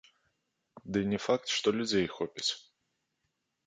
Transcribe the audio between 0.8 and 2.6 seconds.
Ды і не факт, што людзей хопіць.